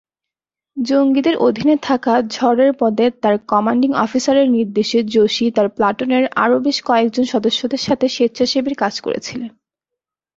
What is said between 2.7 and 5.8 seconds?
পদে তাঁর কমান্ডিং অফিসারের নির্দেশে জোশী তার